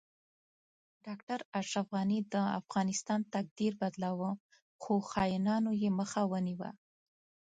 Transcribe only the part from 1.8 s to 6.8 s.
غنی د افغانستان تقدیر بدلو خو خاینانو یی مخه ونیوه